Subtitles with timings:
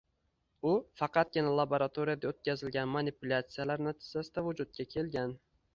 [0.69, 0.71] u
[1.01, 5.43] faqatgina laboratoriyada o‘tkazilgan manipulyatsiyalar natijasida vujudga kelgan.